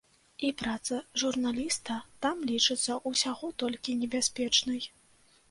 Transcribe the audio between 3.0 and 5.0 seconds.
ўсяго толькі небяспечнай.